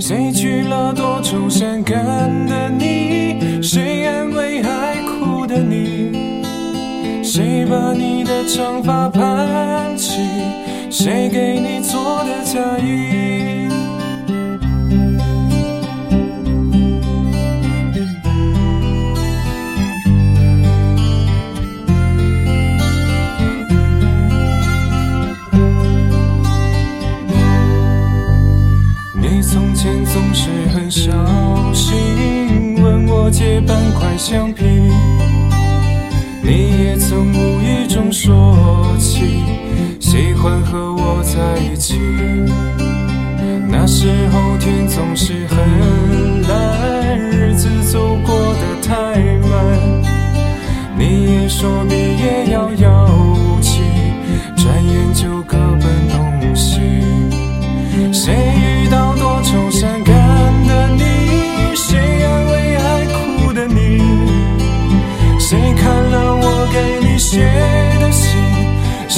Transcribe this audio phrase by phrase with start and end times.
[0.00, 1.96] 谁娶了多愁善感
[2.46, 3.60] 的你？
[3.60, 6.42] 谁安慰爱哭的你？
[7.22, 10.22] 谁把你的长发盘起？
[10.90, 13.67] 谁给你做的嫁衣？
[29.50, 31.10] 从前总是很小
[31.72, 31.96] 心，
[32.82, 34.62] 问我借半块橡皮。
[36.42, 39.42] 你也曾无意中说起，
[40.00, 41.98] 喜欢和我在一起。
[43.70, 45.56] 那时候天总是很
[46.42, 49.18] 蓝，日子走过得太
[49.48, 49.58] 慢。
[50.98, 52.97] 你也说毕业遥遥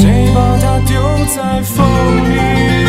[0.00, 1.84] 谁把它丢在风
[2.32, 2.79] 里？